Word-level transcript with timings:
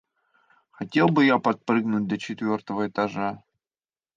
Хотел 0.71 1.09
бы 1.15 1.21
я 1.25 1.37
подпрыгнуть 1.37 2.07
до 2.07 2.17
четвёртого 2.17 2.87
этажа! 2.87 3.29